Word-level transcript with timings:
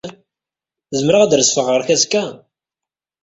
Zemreɣ 0.99 1.21
ad 1.21 1.29
d-rezfeɣ 1.31 1.65
ɣer-k 1.69 1.89
azekka? 1.95 2.25